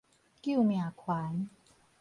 [0.41, 1.47] 救命環